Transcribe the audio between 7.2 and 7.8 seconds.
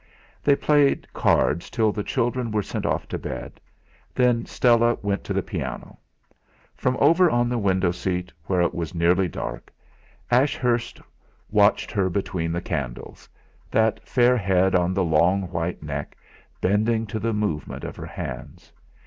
on the